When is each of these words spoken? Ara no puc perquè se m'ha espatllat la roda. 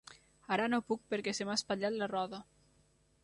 Ara 0.55 0.63
no 0.73 0.79
puc 0.91 1.03
perquè 1.13 1.35
se 1.39 1.47
m'ha 1.49 1.59
espatllat 1.63 1.97
la 1.99 2.11
roda. 2.15 2.43